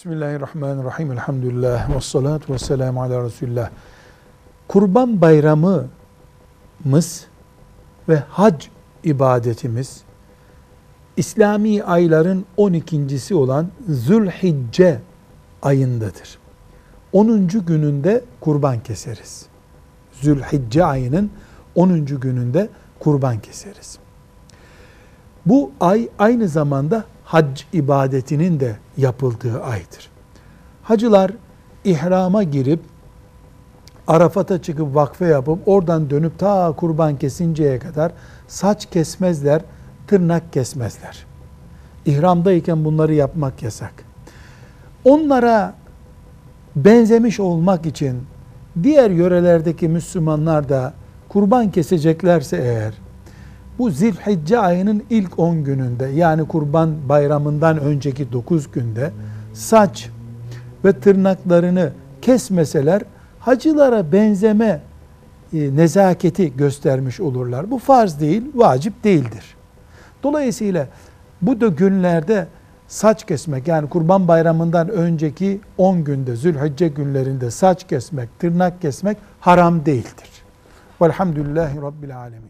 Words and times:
Bismillahirrahmanirrahim. 0.00 1.12
Elhamdülillah. 1.12 1.96
Ve 1.96 2.00
salatu 2.00 2.52
ve 2.52 2.58
selamu 2.58 3.02
ala 3.02 3.24
Resulullah. 3.24 3.70
Kurban 4.68 5.20
bayramımız 5.20 5.88
ve 8.08 8.16
hac 8.28 8.64
ibadetimiz 9.04 10.02
İslami 11.16 11.82
ayların 11.82 12.44
12.si 12.58 13.34
olan 13.34 13.68
Zülhicce 13.88 15.00
ayındadır. 15.62 16.38
10. 17.12 17.48
gününde 17.48 18.24
kurban 18.40 18.80
keseriz. 18.82 19.46
Zülhicce 20.12 20.84
ayının 20.84 21.30
10. 21.74 22.04
gününde 22.04 22.68
kurban 22.98 23.40
keseriz. 23.40 23.98
Bu 25.46 25.70
ay 25.80 26.08
aynı 26.18 26.48
zamanda 26.48 27.04
hac 27.30 27.62
ibadetinin 27.72 28.60
de 28.60 28.76
yapıldığı 28.96 29.62
aydır. 29.62 30.10
Hacılar 30.82 31.32
ihrama 31.84 32.42
girip 32.42 32.80
Arafat'a 34.06 34.62
çıkıp 34.62 34.94
vakfe 34.94 35.24
yapıp 35.24 35.68
oradan 35.68 36.10
dönüp 36.10 36.38
ta 36.38 36.72
kurban 36.76 37.16
kesinceye 37.18 37.78
kadar 37.78 38.12
saç 38.48 38.90
kesmezler, 38.90 39.62
tırnak 40.06 40.52
kesmezler. 40.52 41.26
İhramdayken 42.06 42.84
bunları 42.84 43.14
yapmak 43.14 43.62
yasak. 43.62 43.92
Onlara 45.04 45.74
benzemiş 46.76 47.40
olmak 47.40 47.86
için 47.86 48.22
diğer 48.82 49.10
yörelerdeki 49.10 49.88
Müslümanlar 49.88 50.68
da 50.68 50.92
kurban 51.28 51.70
keseceklerse 51.70 52.56
eğer 52.56 52.94
bu 53.80 53.90
Zilhicce 53.90 54.58
ayının 54.58 55.02
ilk 55.10 55.38
10 55.38 55.64
gününde 55.64 56.06
yani 56.06 56.48
kurban 56.48 57.08
bayramından 57.08 57.78
önceki 57.78 58.32
9 58.32 58.70
günde 58.70 59.10
saç 59.52 60.10
ve 60.84 60.92
tırnaklarını 60.92 61.92
kesmeseler 62.22 63.02
hacılara 63.38 64.12
benzeme 64.12 64.80
e, 65.52 65.76
nezaketi 65.76 66.56
göstermiş 66.56 67.20
olurlar. 67.20 67.70
Bu 67.70 67.78
farz 67.78 68.20
değil, 68.20 68.42
vacip 68.54 69.04
değildir. 69.04 69.56
Dolayısıyla 70.22 70.86
bu 71.42 71.60
da 71.60 71.68
günlerde 71.68 72.46
saç 72.88 73.26
kesmek 73.26 73.68
yani 73.68 73.88
kurban 73.88 74.28
bayramından 74.28 74.88
önceki 74.88 75.60
10 75.78 76.04
günde 76.04 76.36
Zülhicce 76.36 76.88
günlerinde 76.88 77.50
saç 77.50 77.86
kesmek, 77.86 78.38
tırnak 78.38 78.82
kesmek 78.82 79.16
haram 79.40 79.86
değildir. 79.86 80.30
Velhamdülillahi 81.02 81.82
Rabbil 81.82 82.18
Alemin. 82.18 82.48